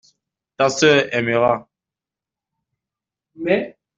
Ta 0.57 0.67
sœur 0.71 1.09
aimera. 1.15 1.69